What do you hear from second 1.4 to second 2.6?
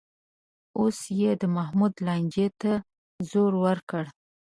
د محمود لانجې